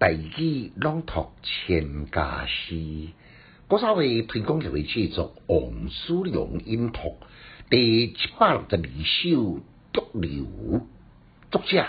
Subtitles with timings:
[0.00, 2.74] 大举朗读千家诗，
[3.68, 7.18] 嗰首嘅推广就会制作王叔良音读
[7.68, 9.28] 第一百六十二首
[9.92, 10.44] 《独流》，
[11.50, 11.84] 作者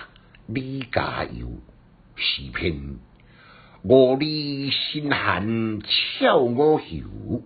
[0.47, 1.53] 李家佑，
[2.17, 2.97] 诗篇
[3.81, 7.41] 我里心寒俏我游，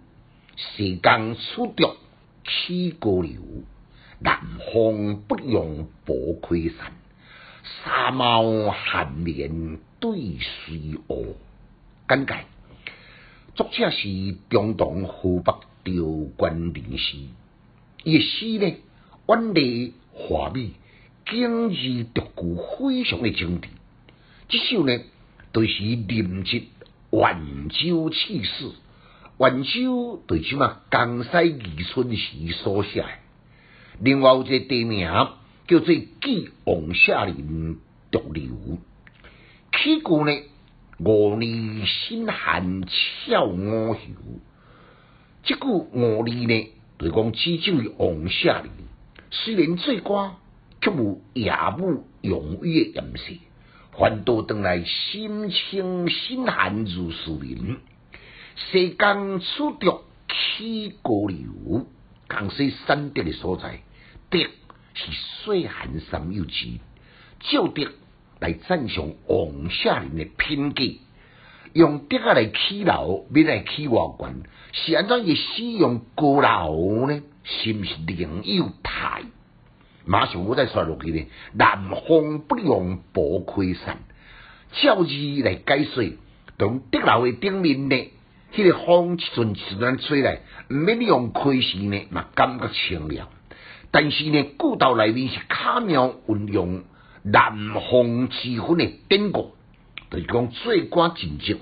[0.56, 1.96] 时间出独
[2.44, 3.40] 起高流，
[4.18, 4.42] 南
[4.74, 6.92] 风不用薄盔衫。
[8.06, 10.78] 沙帽寒莲对水
[11.08, 11.34] 鸥，
[12.08, 12.36] 简介。
[13.56, 15.52] 作者是中东湖北
[15.84, 16.04] 钓
[16.38, 17.18] 官人士，
[18.04, 18.76] 伊诗呢
[19.26, 20.70] 婉丽华美，
[21.26, 22.22] 景致独
[22.78, 23.70] 具，非常的精致。
[24.50, 25.00] 这首呢，
[25.52, 26.68] 就是林极
[27.10, 28.70] 晚秋气势，
[29.38, 33.04] 晚秋对即嘛江西宜春时所写。
[34.00, 35.10] 另外有一个地名。
[35.68, 37.80] 叫做寄王舍林
[38.16, 38.78] 独流，
[39.74, 40.44] 起句呢，
[41.00, 44.16] 我里心寒俏我游。
[45.44, 45.60] 即句
[45.92, 48.70] 我里呢，对讲只就王舍人，
[49.32, 50.36] 虽然做官，
[50.80, 53.34] 却无夜幕容易的颜色，
[53.92, 57.78] 反倒等来心清心寒如树林。
[58.56, 61.86] 世间处独起高流，
[62.30, 63.82] 江西山德的所在，
[64.30, 64.40] 德。
[64.98, 65.12] 是
[65.44, 66.80] 岁寒三又急，
[67.42, 67.92] 就德
[68.40, 70.84] 来赞赏王下人的品格，
[71.74, 77.22] 用竹啊来起楼，免来起外观，是安怎也使用高楼呢？
[77.44, 79.22] 是毋是另有态？
[80.06, 81.26] 马上我再说落去呢。
[81.54, 84.00] 南风不用薄开扇，
[84.74, 85.14] 照字
[85.44, 86.18] 来解说，
[86.60, 88.12] 从德楼的顶面呢，
[88.54, 93.30] 迄个风一阵一阵吹来，毋免你用开扇呢，嘛感觉清凉。
[93.92, 96.84] 但是呢，古道内面是巧妙运用
[97.28, 99.56] 南风之风的典故，
[100.12, 101.58] 就是讲做官尽职，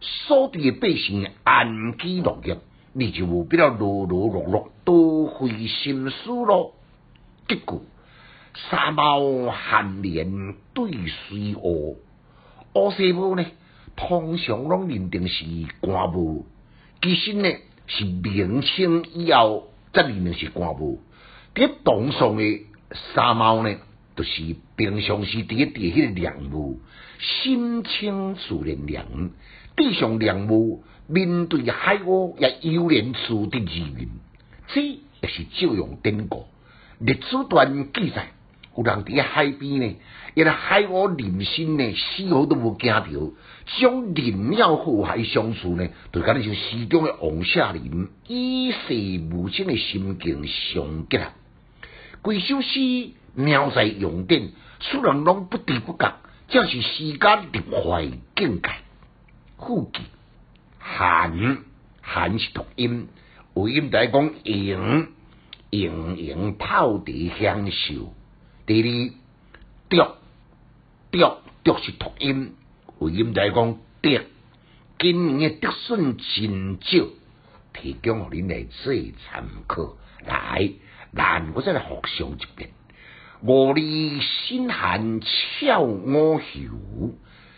[0.00, 2.58] 所地的百姓安居乐业，
[2.92, 6.74] 你就无必要落落落落多费心思咯。
[7.46, 7.82] 结果
[8.54, 11.94] 三毛寒莲对水鸥，
[12.74, 13.46] 乌西帽呢，
[13.94, 15.44] 通常拢认定是
[15.80, 16.42] 官帽，
[17.00, 17.48] 其实呢
[17.86, 20.96] 是明清以后才认定是官帽。
[21.54, 22.66] 伫唐宋的
[23.14, 23.76] 三毛呢，
[24.16, 26.80] 就是平常时伫个地迄个良木，
[27.18, 29.30] 心清自然凉。
[29.76, 34.08] 地上良木面对海鸥也悠然自得而眠，
[34.68, 36.46] 这也是照用典故。
[37.00, 38.28] 历史段记载，
[38.76, 39.96] 有人伫海边呢，
[40.34, 43.32] 一个海鸥临身呢，丝毫都无惊着，
[43.80, 48.94] 将林妙河海相处呢，就敢像诗中的王舍林，以世
[49.32, 51.32] 无争的心境相结合。
[52.24, 56.14] 规首诗描在用典，虽然拢不知不觉，
[56.48, 57.18] 正是时间
[57.52, 58.70] 的怀境界。
[59.58, 60.00] 副句
[60.78, 61.58] 寒
[62.00, 63.08] 寒是读音，
[63.52, 65.08] 为音在讲盈
[65.68, 68.14] 盈盈泡地享受。
[68.64, 69.14] 第二
[69.90, 70.16] 钓
[71.10, 72.54] 钓钓是读音，
[73.00, 74.22] 为音在讲得
[74.98, 77.04] 今年的得顺真少，
[77.74, 78.94] 提供互恁来做
[79.26, 80.70] 参考来。
[81.14, 82.70] 但我再来学上一遍。
[83.40, 87.12] 我里心寒俏我游，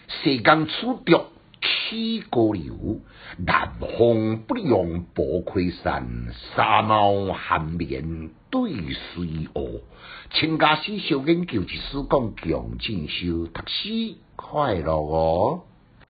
[0.09, 1.27] 世间处独
[1.62, 3.00] 起高流。
[3.39, 6.06] 南风不用薄盔衫，
[6.55, 9.81] 沙帽寒棉对水鸥。
[10.31, 15.62] 请家师小研究一书讲强进修，读书快乐哦。